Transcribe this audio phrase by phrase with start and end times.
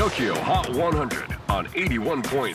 [0.00, 2.54] TOKYO HOT 100 on 81.3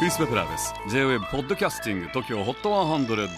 [0.00, 0.74] クリス・ベプラーです。
[0.90, 3.28] J-WAVE ポッドキャスティング TOKYO HOT 100、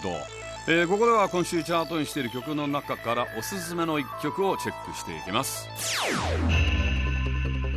[0.69, 5.69] えー、ここでは今週チャートにしている曲の中からおすすめの一曲をチェックしていきます。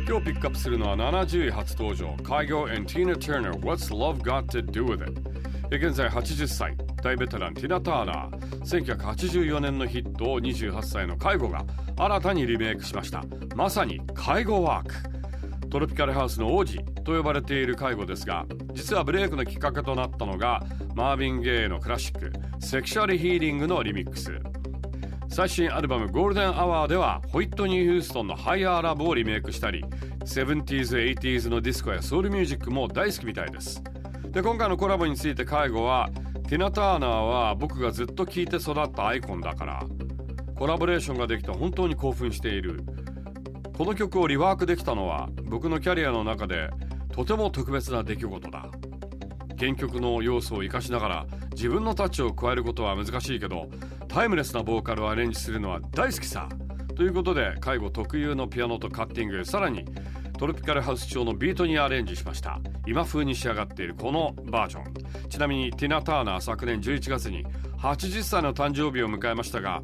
[0.09, 2.17] 今日ピックアップするのは70位初登場。
[2.23, 5.32] カイゴ and Tina Turner What's Love Got to Do With It?
[5.77, 8.97] 現在80歳大ベテランティナ・ターナー。
[8.97, 11.65] 1984年のヒットを28歳の介護が
[11.97, 13.23] 新たにリメイクしました。
[13.55, 15.13] まさに介護ワーク。
[15.73, 20.61] トロピカルハウスの王子と呼ばれている介護ですが実はブレイクのきっかけとなったのが
[20.93, 22.31] マーヴィン・ゲイのクラシック
[22.63, 24.39] 「セクシャル・ヒーリング」のリミックス。
[25.29, 29.83] 最新アルバム「ゴールデン・アワー」ではホイットニー・ヒューストンの「ハイアー・ラブ」をリメイクしたり
[30.25, 33.81] 70s、80s のディスコやソウルミュージックも大好きみたいです。
[34.29, 36.09] で今回のコラボについて介護は
[36.47, 39.83] ティナ・ターナーは僕がずっと聴いて育ったアイコンだから
[40.55, 42.83] コラボレーションができて本当に興奮している。
[43.75, 46.69] この曲をリワークできたのは僕のキャリアの中で
[47.11, 48.69] とても特別な出来事だ。
[49.57, 53.69] 原曲の要素を生かしながら自分のタッチを加えることは難しいけど
[54.07, 56.47] タイムレスなボーカルをアレンジするのは大好きさ。
[56.95, 59.85] ということで介護特有のピアノとカッティングさらに
[60.37, 62.59] トロピカルハウス調のビートにアレンジしました。
[62.85, 65.29] 今風に仕上がっているこのバージョン。
[65.29, 67.45] ちなみにティナ・ターナー昨年11月に
[67.77, 69.81] 80歳の誕生日を迎えましたが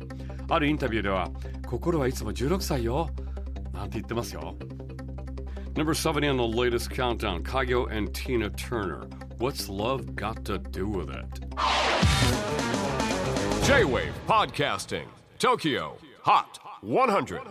[0.50, 1.30] あるインタビューでは
[1.68, 3.10] 心はいつも16歳よ
[3.74, 4.56] なんて言ってますよ。
[5.76, 9.08] Number 70 on the latest countdown Kagyo and Tina Turner.
[9.38, 11.26] What's love got to do with it?
[13.66, 15.06] J-Wave Podcasting
[15.38, 17.42] Tokyo Hot 100